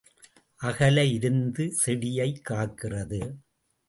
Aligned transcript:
அகல 0.59 1.03
இருந்து 1.05 1.73
செடியைக் 1.85 2.41
காக்கிறது. 2.49 3.21